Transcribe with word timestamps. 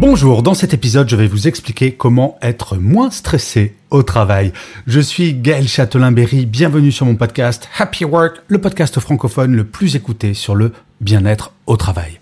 Bonjour, 0.00 0.42
dans 0.42 0.54
cet 0.54 0.72
épisode, 0.72 1.10
je 1.10 1.14
vais 1.14 1.26
vous 1.26 1.46
expliquer 1.46 1.92
comment 1.92 2.38
être 2.40 2.78
moins 2.78 3.10
stressé 3.10 3.74
au 3.90 4.02
travail. 4.02 4.50
Je 4.86 4.98
suis 4.98 5.34
Gaël 5.34 5.68
Châtelain-Berry, 5.68 6.46
bienvenue 6.46 6.90
sur 6.90 7.04
mon 7.04 7.16
podcast 7.16 7.68
Happy 7.78 8.06
Work, 8.06 8.40
le 8.48 8.58
podcast 8.58 8.98
francophone 8.98 9.54
le 9.54 9.64
plus 9.64 9.96
écouté 9.96 10.32
sur 10.32 10.54
le 10.54 10.72
bien-être 11.02 11.52
au 11.66 11.76
travail. 11.76 12.18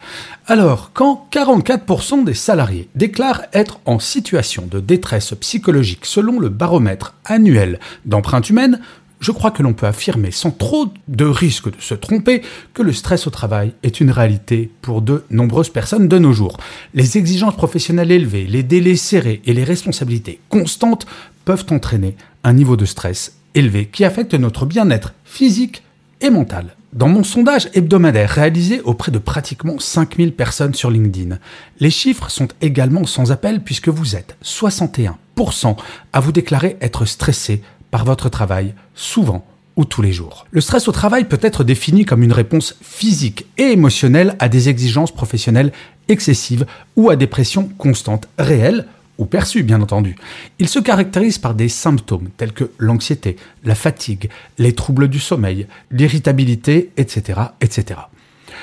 Alors, 0.48 0.90
quand 0.92 1.28
44% 1.30 2.24
des 2.24 2.34
salariés 2.34 2.88
déclarent 2.96 3.42
être 3.52 3.78
en 3.84 4.00
situation 4.00 4.66
de 4.68 4.80
détresse 4.80 5.32
psychologique 5.40 6.04
selon 6.04 6.40
le 6.40 6.48
baromètre 6.48 7.14
annuel 7.24 7.78
d'empreinte 8.04 8.50
humaine, 8.50 8.80
je 9.20 9.32
crois 9.32 9.50
que 9.50 9.62
l'on 9.62 9.72
peut 9.72 9.86
affirmer 9.86 10.30
sans 10.30 10.50
trop 10.50 10.86
de 11.08 11.24
risque 11.24 11.70
de 11.70 11.80
se 11.80 11.94
tromper 11.94 12.42
que 12.74 12.82
le 12.82 12.92
stress 12.92 13.26
au 13.26 13.30
travail 13.30 13.72
est 13.82 14.00
une 14.00 14.10
réalité 14.10 14.70
pour 14.82 15.02
de 15.02 15.24
nombreuses 15.30 15.70
personnes 15.70 16.08
de 16.08 16.18
nos 16.18 16.32
jours. 16.32 16.56
Les 16.94 17.18
exigences 17.18 17.56
professionnelles 17.56 18.12
élevées, 18.12 18.46
les 18.46 18.62
délais 18.62 18.96
serrés 18.96 19.42
et 19.44 19.52
les 19.52 19.64
responsabilités 19.64 20.40
constantes 20.48 21.06
peuvent 21.44 21.66
entraîner 21.70 22.16
un 22.44 22.52
niveau 22.52 22.76
de 22.76 22.84
stress 22.84 23.36
élevé 23.54 23.86
qui 23.86 24.04
affecte 24.04 24.34
notre 24.34 24.66
bien-être 24.66 25.14
physique 25.24 25.82
et 26.20 26.30
mental. 26.30 26.74
Dans 26.92 27.08
mon 27.08 27.22
sondage 27.22 27.68
hebdomadaire 27.74 28.30
réalisé 28.30 28.80
auprès 28.80 29.12
de 29.12 29.18
pratiquement 29.18 29.78
5000 29.78 30.32
personnes 30.32 30.74
sur 30.74 30.90
LinkedIn, 30.90 31.38
les 31.80 31.90
chiffres 31.90 32.30
sont 32.30 32.48
également 32.62 33.04
sans 33.04 33.30
appel 33.30 33.62
puisque 33.62 33.88
vous 33.88 34.16
êtes 34.16 34.36
61% 34.42 35.12
à 36.12 36.20
vous 36.20 36.32
déclarer 36.32 36.78
être 36.80 37.04
stressé 37.04 37.62
par 37.90 38.04
votre 38.04 38.28
travail, 38.28 38.74
souvent 38.94 39.46
ou 39.76 39.84
tous 39.84 40.02
les 40.02 40.12
jours. 40.12 40.46
Le 40.50 40.60
stress 40.60 40.88
au 40.88 40.92
travail 40.92 41.24
peut 41.24 41.38
être 41.40 41.64
défini 41.64 42.04
comme 42.04 42.22
une 42.22 42.32
réponse 42.32 42.76
physique 42.82 43.46
et 43.56 43.70
émotionnelle 43.70 44.36
à 44.40 44.48
des 44.48 44.68
exigences 44.68 45.12
professionnelles 45.12 45.72
excessives 46.08 46.66
ou 46.96 47.10
à 47.10 47.16
des 47.16 47.28
pressions 47.28 47.68
constantes, 47.78 48.28
réelles 48.38 48.86
ou 49.18 49.24
perçues 49.26 49.62
bien 49.62 49.80
entendu. 49.80 50.16
Il 50.58 50.68
se 50.68 50.78
caractérise 50.78 51.38
par 51.38 51.54
des 51.54 51.68
symptômes 51.68 52.28
tels 52.36 52.52
que 52.52 52.70
l'anxiété, 52.78 53.36
la 53.64 53.74
fatigue, 53.74 54.30
les 54.58 54.74
troubles 54.74 55.08
du 55.08 55.20
sommeil, 55.20 55.66
l'irritabilité, 55.90 56.90
etc., 56.96 57.40
etc. 57.60 58.00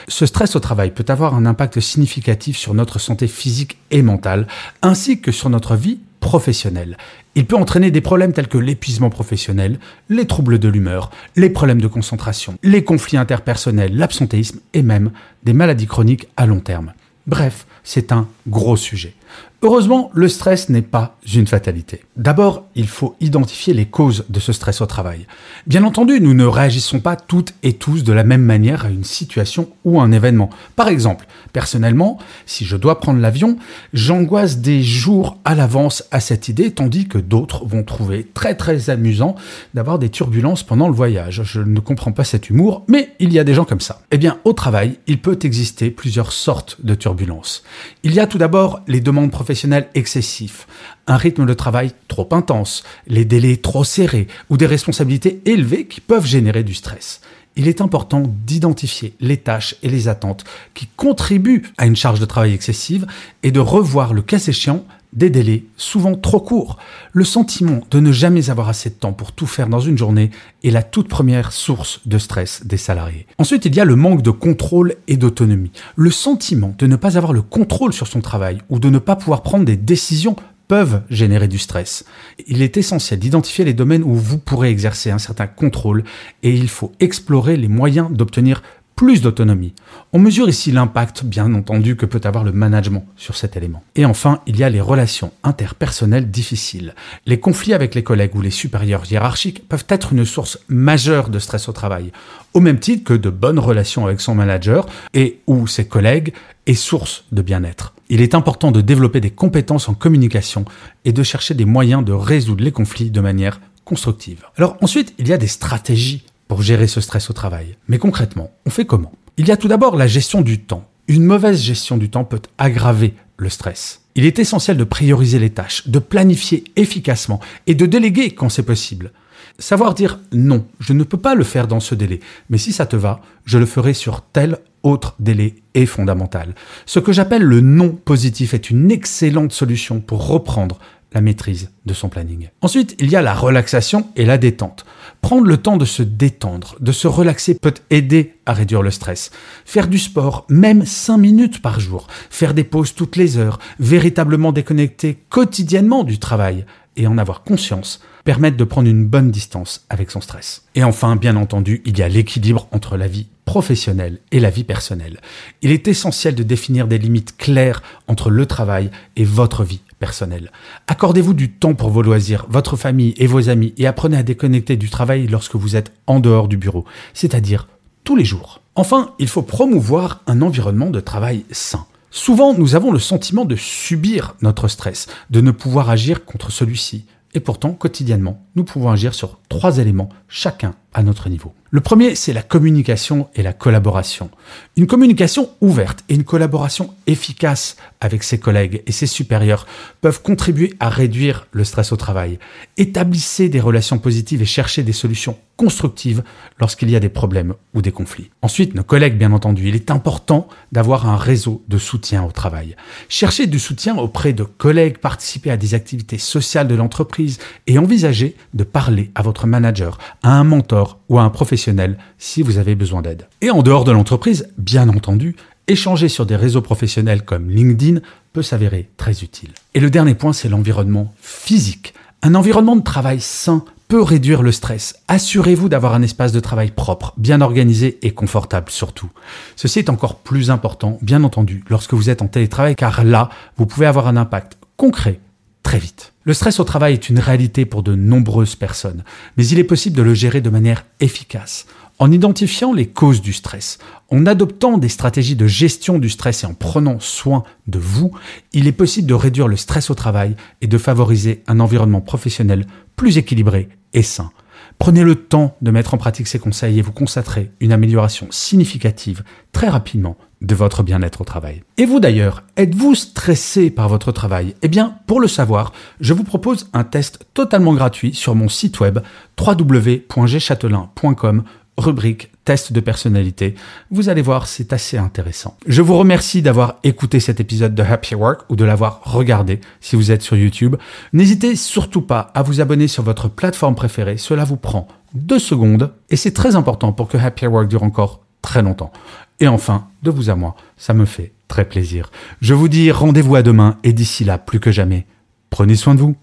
Ce 0.07 0.25
stress 0.25 0.55
au 0.55 0.59
travail 0.59 0.91
peut 0.91 1.05
avoir 1.07 1.35
un 1.35 1.45
impact 1.45 1.79
significatif 1.79 2.57
sur 2.57 2.73
notre 2.73 2.99
santé 2.99 3.27
physique 3.27 3.77
et 3.91 4.01
mentale, 4.01 4.47
ainsi 4.81 5.19
que 5.19 5.31
sur 5.31 5.49
notre 5.49 5.75
vie 5.75 5.99
professionnelle. 6.25 6.97
Il 7.35 7.45
peut 7.45 7.55
entraîner 7.55 7.91
des 7.91 8.01
problèmes 8.01 8.33
tels 8.33 8.47
que 8.47 8.57
l'épuisement 8.57 9.11
professionnel, 9.11 9.77
les 10.09 10.25
troubles 10.25 10.57
de 10.57 10.67
l'humeur, 10.67 11.11
les 11.35 11.51
problèmes 11.51 11.79
de 11.79 11.87
concentration, 11.87 12.57
les 12.63 12.83
conflits 12.83 13.17
interpersonnels, 13.17 13.95
l'absentéisme 13.95 14.59
et 14.73 14.81
même 14.81 15.11
des 15.43 15.53
maladies 15.53 15.85
chroniques 15.85 16.27
à 16.35 16.47
long 16.47 16.61
terme. 16.61 16.93
Bref, 17.27 17.67
c'est 17.83 18.11
un 18.11 18.27
gros 18.47 18.75
sujet. 18.75 19.13
Heureusement, 19.61 20.11
le 20.13 20.27
stress 20.27 20.69
n'est 20.69 20.83
pas 20.83 21.17
une 21.33 21.47
fatalité. 21.47 22.01
D'abord, 22.17 22.65
il 22.75 22.87
faut 22.87 23.15
identifier 23.19 23.73
les 23.73 23.87
causes 23.87 24.25
de 24.29 24.39
ce 24.39 24.53
stress 24.53 24.79
au 24.79 24.85
travail. 24.85 25.25
Bien 25.65 25.83
entendu, 25.83 26.21
nous 26.21 26.35
ne 26.35 26.45
réagissons 26.45 26.99
pas 26.99 27.15
toutes 27.15 27.55
et 27.63 27.73
tous 27.73 28.03
de 28.03 28.13
la 28.13 28.23
même 28.23 28.43
manière 28.43 28.85
à 28.85 28.89
une 28.89 29.03
situation 29.03 29.69
ou 29.83 29.99
un 29.99 30.11
événement. 30.11 30.51
Par 30.75 30.87
exemple, 30.87 31.25
personnellement, 31.51 32.19
si 32.45 32.63
je 32.63 32.77
dois 32.77 32.99
prendre 32.99 33.19
l'avion, 33.19 33.57
j'angoisse 33.91 34.59
des 34.59 34.83
jours 34.83 35.39
à 35.45 35.55
l'avance 35.55 36.03
à 36.11 36.19
cette 36.19 36.47
idée, 36.47 36.69
tandis 36.69 37.07
que 37.07 37.17
d'autres 37.17 37.65
vont 37.65 37.83
trouver 37.83 38.27
très 38.35 38.53
très 38.53 38.91
amusant 38.91 39.35
d'avoir 39.73 39.97
des 39.97 40.09
turbulences 40.09 40.61
pendant 40.61 40.89
le 40.89 40.93
voyage. 40.93 41.41
Je 41.43 41.61
ne 41.61 41.79
comprends 41.79 42.11
pas 42.11 42.23
cet 42.23 42.51
humour, 42.51 42.83
mais 42.87 43.13
il 43.17 43.33
y 43.33 43.39
a 43.39 43.43
des 43.43 43.55
gens 43.55 43.65
comme 43.65 43.81
ça. 43.81 44.01
Eh 44.11 44.19
bien, 44.19 44.37
au 44.43 44.53
travail, 44.53 44.99
il 45.07 45.19
peut 45.19 45.39
exister 45.41 45.89
plusieurs 45.89 46.33
sortes 46.33 46.77
de 46.83 46.93
turbulences. 46.93 47.63
Il 48.03 48.13
y 48.13 48.19
a 48.19 48.27
tout 48.27 48.37
d'abord 48.37 48.81
les 48.87 48.99
demandes 48.99 49.24
professionnelles 49.31 49.89
excessif, 49.95 50.67
un 51.07 51.17
rythme 51.17 51.45
de 51.45 51.53
travail 51.53 51.91
trop 52.07 52.29
intense, 52.31 52.83
les 53.07 53.25
délais 53.25 53.57
trop 53.57 53.83
serrés 53.83 54.27
ou 54.49 54.57
des 54.57 54.65
responsabilités 54.65 55.41
élevées 55.45 55.87
qui 55.87 56.01
peuvent 56.01 56.25
générer 56.25 56.63
du 56.63 56.73
stress. 56.73 57.21
Il 57.57 57.67
est 57.67 57.79
important 57.81 58.23
d'identifier 58.45 59.13
les 59.21 59.37
tâches 59.37 59.75
et 59.81 59.89
les 59.89 60.07
attentes 60.07 60.43
qui 60.73 60.87
contribuent 60.97 61.63
à 61.77 61.85
une 61.85 61.95
charge 61.95 62.19
de 62.19 62.25
travail 62.25 62.53
excessive 62.53 63.07
et 63.43 63.51
de 63.51 63.59
revoir 63.61 64.13
le 64.13 64.21
cas 64.21 64.39
échéant 64.39 64.85
des 65.15 65.29
délais 65.29 65.63
souvent 65.77 66.15
trop 66.15 66.39
courts. 66.39 66.77
Le 67.13 67.23
sentiment 67.23 67.81
de 67.89 67.99
ne 67.99 68.11
jamais 68.11 68.49
avoir 68.49 68.69
assez 68.69 68.89
de 68.89 68.95
temps 68.95 69.13
pour 69.13 69.31
tout 69.31 69.47
faire 69.47 69.67
dans 69.67 69.79
une 69.79 69.97
journée 69.97 70.29
est 70.63 70.71
la 70.71 70.83
toute 70.83 71.07
première 71.07 71.51
source 71.51 72.01
de 72.05 72.17
stress 72.17 72.65
des 72.65 72.77
salariés. 72.77 73.25
Ensuite, 73.37 73.65
il 73.65 73.75
y 73.75 73.79
a 73.79 73.85
le 73.85 73.95
manque 73.95 74.21
de 74.21 74.31
contrôle 74.31 74.95
et 75.07 75.17
d'autonomie. 75.17 75.71
Le 75.95 76.11
sentiment 76.11 76.75
de 76.77 76.87
ne 76.87 76.95
pas 76.95 77.17
avoir 77.17 77.33
le 77.33 77.41
contrôle 77.41 77.93
sur 77.93 78.07
son 78.07 78.21
travail 78.21 78.59
ou 78.69 78.79
de 78.79 78.89
ne 78.89 78.99
pas 78.99 79.15
pouvoir 79.15 79.41
prendre 79.41 79.65
des 79.65 79.77
décisions 79.77 80.35
peuvent 80.67 81.01
générer 81.09 81.47
du 81.47 81.59
stress. 81.59 82.05
Il 82.47 82.61
est 82.61 82.77
essentiel 82.77 83.19
d'identifier 83.19 83.65
les 83.65 83.73
domaines 83.73 84.03
où 84.03 84.15
vous 84.15 84.39
pourrez 84.39 84.69
exercer 84.69 85.11
un 85.11 85.19
certain 85.19 85.47
contrôle 85.47 86.03
et 86.43 86.51
il 86.51 86.69
faut 86.69 86.91
explorer 86.99 87.57
les 87.57 87.67
moyens 87.67 88.11
d'obtenir 88.11 88.63
plus 88.95 89.21
d'autonomie. 89.21 89.73
On 90.13 90.19
mesure 90.19 90.47
ici 90.47 90.71
l'impact, 90.71 91.25
bien 91.25 91.53
entendu, 91.53 91.95
que 91.95 92.05
peut 92.05 92.21
avoir 92.23 92.43
le 92.43 92.51
management 92.51 93.05
sur 93.17 93.35
cet 93.35 93.57
élément. 93.57 93.83
Et 93.95 94.05
enfin, 94.05 94.41
il 94.47 94.57
y 94.57 94.63
a 94.63 94.69
les 94.69 94.81
relations 94.81 95.31
interpersonnelles 95.43 96.31
difficiles. 96.31 96.95
Les 97.25 97.39
conflits 97.39 97.73
avec 97.73 97.93
les 97.93 98.03
collègues 98.03 98.35
ou 98.35 98.41
les 98.41 98.51
supérieurs 98.51 99.03
hiérarchiques 99.11 99.67
peuvent 99.67 99.85
être 99.89 100.13
une 100.13 100.25
source 100.25 100.59
majeure 100.69 101.29
de 101.29 101.39
stress 101.39 101.67
au 101.67 101.73
travail, 101.73 102.11
au 102.53 102.61
même 102.61 102.79
titre 102.79 103.03
que 103.03 103.13
de 103.13 103.29
bonnes 103.29 103.59
relations 103.59 104.05
avec 104.05 104.21
son 104.21 104.35
manager 104.35 104.87
et 105.13 105.39
ou 105.47 105.67
ses 105.67 105.87
collègues 105.87 106.33
est 106.65 106.73
source 106.73 107.25
de 107.31 107.41
bien-être. 107.41 107.93
Il 108.09 108.21
est 108.21 108.35
important 108.35 108.71
de 108.71 108.81
développer 108.81 109.19
des 109.19 109.31
compétences 109.31 109.89
en 109.89 109.93
communication 109.93 110.63
et 111.03 111.11
de 111.11 111.23
chercher 111.23 111.53
des 111.53 111.65
moyens 111.65 112.05
de 112.05 112.13
résoudre 112.13 112.63
les 112.63 112.71
conflits 112.71 113.11
de 113.11 113.21
manière 113.21 113.59
constructive. 113.83 114.43
Alors 114.57 114.77
ensuite, 114.81 115.13
il 115.17 115.27
y 115.27 115.33
a 115.33 115.37
des 115.37 115.47
stratégies 115.47 116.23
pour 116.47 116.61
gérer 116.61 116.87
ce 116.87 117.01
stress 117.01 117.29
au 117.29 117.33
travail. 117.33 117.77
Mais 117.87 117.97
concrètement, 117.97 118.51
on 118.65 118.69
fait 118.69 118.85
comment? 118.85 119.11
Il 119.37 119.47
y 119.47 119.51
a 119.51 119.57
tout 119.57 119.67
d'abord 119.67 119.95
la 119.95 120.07
gestion 120.07 120.41
du 120.41 120.59
temps. 120.59 120.87
Une 121.07 121.25
mauvaise 121.25 121.61
gestion 121.61 121.97
du 121.97 122.09
temps 122.09 122.23
peut 122.23 122.41
aggraver 122.57 123.13
le 123.37 123.49
stress. 123.49 124.01
Il 124.15 124.25
est 124.25 124.39
essentiel 124.39 124.77
de 124.77 124.83
prioriser 124.83 125.39
les 125.39 125.49
tâches, 125.49 125.87
de 125.87 125.99
planifier 125.99 126.63
efficacement 126.75 127.41
et 127.67 127.75
de 127.75 127.85
déléguer 127.85 128.31
quand 128.31 128.49
c'est 128.49 128.63
possible. 128.63 129.11
Savoir 129.59 129.93
dire 129.93 130.19
non, 130.31 130.65
je 130.79 130.93
ne 130.93 131.03
peux 131.03 131.17
pas 131.17 131.35
le 131.35 131.43
faire 131.43 131.67
dans 131.67 131.79
ce 131.79 131.95
délai, 131.95 132.19
mais 132.49 132.57
si 132.57 132.73
ça 132.73 132.85
te 132.85 132.95
va, 132.95 133.21
je 133.45 133.57
le 133.57 133.65
ferai 133.65 133.93
sur 133.93 134.21
tel 134.21 134.57
autre 134.83 135.15
délai 135.19 135.55
est 135.73 135.85
fondamental. 135.85 136.55
Ce 136.85 136.99
que 136.99 137.11
j'appelle 137.11 137.41
le 137.41 137.61
non 137.61 137.89
positif 137.89 138.53
est 138.53 138.69
une 138.69 138.91
excellente 138.91 139.51
solution 139.51 139.99
pour 139.99 140.27
reprendre 140.27 140.79
la 141.15 141.21
maîtrise 141.21 141.71
de 141.85 141.93
son 141.93 142.09
planning. 142.09 142.49
Ensuite, 142.61 142.95
il 142.99 143.09
y 143.09 143.15
a 143.15 143.21
la 143.21 143.33
relaxation 143.33 144.07
et 144.17 144.25
la 144.25 144.37
détente. 144.37 144.85
Prendre 145.21 145.47
le 145.47 145.57
temps 145.57 145.77
de 145.77 145.85
se 145.85 146.03
détendre, 146.03 146.75
de 146.81 146.91
se 146.91 147.07
relaxer 147.07 147.55
peut 147.55 147.73
aider 147.89 148.35
à 148.45 148.53
réduire 148.53 148.81
le 148.81 148.91
stress. 148.91 149.31
Faire 149.63 149.87
du 149.87 149.97
sport, 149.97 150.45
même 150.49 150.85
5 150.85 151.17
minutes 151.17 151.61
par 151.61 151.79
jour, 151.79 152.07
faire 152.29 152.53
des 152.53 152.65
pauses 152.65 152.93
toutes 152.93 153.15
les 153.15 153.37
heures, 153.37 153.59
véritablement 153.79 154.51
déconnecter 154.51 155.17
quotidiennement 155.29 156.03
du 156.03 156.19
travail 156.19 156.65
et 156.97 157.07
en 157.07 157.17
avoir 157.17 157.43
conscience 157.43 158.01
permettent 158.25 158.57
de 158.57 158.63
prendre 158.63 158.89
une 158.89 159.05
bonne 159.05 159.31
distance 159.31 159.85
avec 159.89 160.11
son 160.11 160.19
stress. 160.19 160.65
Et 160.75 160.83
enfin, 160.83 161.15
bien 161.15 161.37
entendu, 161.37 161.81
il 161.85 161.97
y 161.97 162.01
a 162.01 162.09
l'équilibre 162.09 162.67
entre 162.71 162.97
la 162.97 163.07
vie 163.07 163.27
professionnelle 163.45 164.19
et 164.31 164.39
la 164.39 164.49
vie 164.49 164.63
personnelle. 164.63 165.21
Il 165.61 165.71
est 165.71 165.87
essentiel 165.87 166.35
de 166.35 166.43
définir 166.43 166.87
des 166.87 166.97
limites 166.97 167.37
claires 167.37 167.83
entre 168.07 168.29
le 168.29 168.45
travail 168.45 168.89
et 169.15 169.23
votre 169.23 169.63
vie 169.63 169.81
personnelle. 169.99 170.51
Accordez-vous 170.87 171.33
du 171.33 171.51
temps 171.51 171.73
pour 171.73 171.89
vos 171.89 172.01
loisirs, 172.01 172.45
votre 172.49 172.75
famille 172.75 173.13
et 173.17 173.27
vos 173.27 173.49
amis 173.49 173.73
et 173.77 173.87
apprenez 173.87 174.17
à 174.17 174.23
déconnecter 174.23 174.77
du 174.77 174.89
travail 174.89 175.27
lorsque 175.27 175.55
vous 175.55 175.75
êtes 175.75 175.91
en 176.07 176.19
dehors 176.19 176.47
du 176.47 176.57
bureau, 176.57 176.85
c'est-à-dire 177.13 177.67
tous 178.03 178.15
les 178.15 178.25
jours. 178.25 178.61
Enfin, 178.75 179.13
il 179.19 179.27
faut 179.27 179.41
promouvoir 179.41 180.21
un 180.27 180.41
environnement 180.41 180.89
de 180.89 180.99
travail 180.99 181.45
sain. 181.51 181.85
Souvent, 182.11 182.53
nous 182.53 182.75
avons 182.75 182.91
le 182.91 182.99
sentiment 182.99 183.43
de 183.43 183.55
subir 183.55 184.35
notre 184.41 184.67
stress, 184.67 185.07
de 185.31 185.41
ne 185.41 185.51
pouvoir 185.51 185.89
agir 185.89 186.23
contre 186.23 186.51
celui-ci. 186.51 187.05
Et 187.33 187.41
pourtant, 187.41 187.73
quotidiennement, 187.73 188.45
nous 188.55 188.63
pouvons 188.63 188.89
agir 188.89 189.13
sur 189.13 189.39
trois 189.49 189.79
éléments, 189.79 190.09
chacun 190.29 190.75
notre 191.03 191.29
niveau. 191.29 191.53
Le 191.71 191.81
premier, 191.81 192.15
c'est 192.15 192.31
la 192.31 192.41
communication 192.41 193.27
et 193.35 193.43
la 193.43 193.51
collaboration. 193.51 194.29
Une 194.77 194.87
communication 194.87 195.49
ouverte 195.59 196.05
et 196.07 196.15
une 196.15 196.23
collaboration 196.23 196.93
efficace 197.05 197.75
avec 197.99 198.23
ses 198.23 198.39
collègues 198.39 198.81
et 198.85 198.93
ses 198.93 199.07
supérieurs 199.07 199.67
peuvent 199.99 200.21
contribuer 200.21 200.73
à 200.79 200.89
réduire 200.89 201.47
le 201.51 201.65
stress 201.65 201.91
au 201.91 201.97
travail. 201.97 202.39
Établissez 202.77 203.49
des 203.49 203.59
relations 203.59 203.97
positives 203.97 204.41
et 204.41 204.45
cherchez 204.45 204.83
des 204.83 204.93
solutions 204.93 205.37
constructives 205.57 206.23
lorsqu'il 206.59 206.89
y 206.89 206.95
a 206.95 206.99
des 206.99 207.09
problèmes 207.09 207.55
ou 207.73 207.81
des 207.81 207.91
conflits. 207.91 208.29
Ensuite, 208.41 208.75
nos 208.75 208.83
collègues, 208.83 209.17
bien 209.17 209.31
entendu, 209.31 209.67
il 209.67 209.75
est 209.75 209.91
important 209.91 210.47
d'avoir 210.71 211.07
un 211.07 211.17
réseau 211.17 211.63
de 211.67 211.77
soutien 211.77 212.23
au 212.23 212.31
travail. 212.31 212.75
Cherchez 213.09 213.47
du 213.47 213.59
soutien 213.59 213.97
auprès 213.97 214.33
de 214.33 214.43
collègues, 214.43 214.97
participez 214.97 215.51
à 215.51 215.57
des 215.57 215.73
activités 215.73 216.17
sociales 216.17 216.67
de 216.67 216.75
l'entreprise 216.75 217.39
et 217.67 217.79
envisagez 217.79 218.35
de 218.53 218.63
parler 218.63 219.11
à 219.15 219.21
votre 219.21 219.47
manager, 219.47 219.97
à 220.23 220.37
un 220.37 220.43
mentor 220.43 220.84
ou 221.09 221.19
à 221.19 221.23
un 221.23 221.29
professionnel 221.29 221.97
si 222.17 222.41
vous 222.41 222.57
avez 222.57 222.75
besoin 222.75 223.01
d'aide. 223.01 223.27
Et 223.41 223.51
en 223.51 223.61
dehors 223.61 223.83
de 223.83 223.91
l'entreprise, 223.91 224.49
bien 224.57 224.89
entendu, 224.89 225.35
échanger 225.67 226.09
sur 226.09 226.25
des 226.25 226.35
réseaux 226.35 226.61
professionnels 226.61 227.23
comme 227.23 227.49
LinkedIn 227.49 228.01
peut 228.33 228.41
s'avérer 228.41 228.89
très 228.97 229.23
utile. 229.23 229.49
Et 229.73 229.79
le 229.79 229.89
dernier 229.89 230.15
point, 230.15 230.33
c'est 230.33 230.49
l'environnement 230.49 231.13
physique. 231.21 231.93
Un 232.21 232.35
environnement 232.35 232.75
de 232.75 232.83
travail 232.83 233.21
sain 233.21 233.63
peut 233.87 234.01
réduire 234.01 234.41
le 234.41 234.51
stress. 234.51 234.95
Assurez-vous 235.07 235.69
d'avoir 235.69 235.93
un 235.93 236.01
espace 236.01 236.31
de 236.31 236.39
travail 236.39 236.71
propre, 236.71 237.13
bien 237.17 237.41
organisé 237.41 237.99
et 238.01 238.11
confortable 238.11 238.71
surtout. 238.71 239.09
Ceci 239.55 239.79
est 239.79 239.89
encore 239.89 240.15
plus 240.15 240.49
important, 240.49 240.97
bien 241.01 241.23
entendu, 241.23 241.63
lorsque 241.69 241.93
vous 241.93 242.09
êtes 242.09 242.21
en 242.21 242.27
télétravail, 242.27 242.75
car 242.75 243.03
là, 243.03 243.29
vous 243.57 243.65
pouvez 243.65 243.85
avoir 243.85 244.07
un 244.07 244.17
impact 244.17 244.57
concret 244.75 245.19
très 245.61 245.77
vite. 245.77 246.14
Le 246.25 246.33
stress 246.33 246.59
au 246.59 246.63
travail 246.63 246.93
est 246.93 247.09
une 247.09 247.19
réalité 247.19 247.65
pour 247.65 247.83
de 247.83 247.95
nombreuses 247.95 248.55
personnes, 248.55 249.03
mais 249.37 249.45
il 249.47 249.59
est 249.59 249.63
possible 249.63 249.95
de 249.95 250.01
le 250.01 250.15
gérer 250.15 250.41
de 250.41 250.49
manière 250.49 250.83
efficace 250.99 251.67
en 251.99 252.11
identifiant 252.11 252.73
les 252.73 252.87
causes 252.87 253.21
du 253.21 253.31
stress, 253.31 253.77
en 254.09 254.25
adoptant 254.25 254.77
des 254.77 254.89
stratégies 254.89 255.35
de 255.35 255.47
gestion 255.47 255.97
du 255.97 256.09
stress 256.09 256.43
et 256.43 256.47
en 256.47 256.53
prenant 256.53 256.99
soin 256.99 257.43
de 257.67 257.79
vous, 257.79 258.11
il 258.53 258.67
est 258.67 258.73
possible 258.73 259.07
de 259.07 259.13
réduire 259.13 259.47
le 259.47 259.55
stress 259.55 259.89
au 259.89 259.95
travail 259.95 260.35
et 260.61 260.67
de 260.67 260.77
favoriser 260.77 261.43
un 261.47 261.59
environnement 261.59 262.01
professionnel 262.01 262.65
plus 262.95 263.17
équilibré 263.17 263.69
et 263.93 264.03
sain. 264.03 264.31
Prenez 264.79 265.03
le 265.03 265.15
temps 265.15 265.55
de 265.61 265.71
mettre 265.71 265.93
en 265.93 265.97
pratique 265.97 266.27
ces 266.27 266.39
conseils 266.39 266.79
et 266.79 266.81
vous 266.81 266.91
constaterez 266.91 267.51
une 267.59 267.71
amélioration 267.71 268.27
significative 268.29 269.23
très 269.51 269.69
rapidement 269.69 270.17
de 270.41 270.55
votre 270.55 270.83
bien-être 270.83 271.21
au 271.21 271.23
travail. 271.23 271.63
Et 271.77 271.85
vous 271.85 271.99
d'ailleurs, 271.99 272.43
êtes-vous 272.57 272.95
stressé 272.95 273.69
par 273.69 273.89
votre 273.89 274.11
travail? 274.11 274.55
Eh 274.61 274.67
bien, 274.67 274.97
pour 275.07 275.19
le 275.19 275.27
savoir, 275.27 275.73
je 275.99 276.13
vous 276.13 276.23
propose 276.23 276.69
un 276.73 276.83
test 276.83 277.25
totalement 277.33 277.73
gratuit 277.73 278.13
sur 278.13 278.35
mon 278.35 278.49
site 278.49 278.79
web 278.79 278.99
www.gchatelain.com 279.39 281.43
rubrique 281.77 282.31
test 282.45 282.71
de 282.71 282.79
personnalité. 282.79 283.55
Vous 283.91 284.07
allez 284.07 284.21
voir, 284.21 284.47
c'est 284.47 284.71
assez 284.71 284.97
intéressant. 284.97 285.57
Je 285.67 285.81
vous 285.81 285.97
remercie 285.97 286.41
d'avoir 286.41 286.75
écouté 286.83 287.19
cet 287.19 287.39
épisode 287.39 287.75
de 287.75 287.83
Happy 287.83 288.15
Work 288.15 288.41
ou 288.49 288.55
de 288.55 288.63
l'avoir 288.63 289.01
regardé 289.03 289.59
si 289.81 289.95
vous 289.95 290.11
êtes 290.11 290.21
sur 290.21 290.37
YouTube. 290.37 290.75
N'hésitez 291.11 291.55
surtout 291.55 292.01
pas 292.01 292.31
à 292.33 292.43
vous 292.43 292.61
abonner 292.61 292.87
sur 292.87 293.03
votre 293.03 293.27
plateforme 293.27 293.75
préférée. 293.75 294.17
Cela 294.17 294.45
vous 294.45 294.57
prend 294.57 294.87
deux 295.15 295.39
secondes 295.39 295.91
et 296.09 296.15
c'est 296.15 296.33
très 296.33 296.55
important 296.55 296.93
pour 296.93 297.07
que 297.07 297.17
Happy 297.17 297.47
Work 297.47 297.67
dure 297.67 297.83
encore 297.83 298.21
très 298.41 298.61
longtemps. 298.61 298.93
Et 299.39 299.47
enfin, 299.47 299.87
de 300.03 300.11
vous 300.11 300.29
à 300.29 300.35
moi, 300.35 300.55
ça 300.77 300.93
me 300.93 301.05
fait 301.05 301.33
très 301.47 301.65
plaisir. 301.65 302.11
Je 302.41 302.53
vous 302.53 302.67
dis 302.67 302.91
rendez-vous 302.91 303.35
à 303.35 303.41
demain 303.41 303.77
et 303.83 303.91
d'ici 303.91 304.23
là, 304.23 304.37
plus 304.37 304.59
que 304.59 304.71
jamais, 304.71 305.05
prenez 305.49 305.75
soin 305.75 305.95
de 305.95 305.99
vous. 305.99 306.15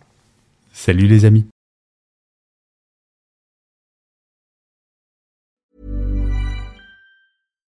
Salut 0.73 1.07
les 1.07 1.25
amis. 1.25 1.52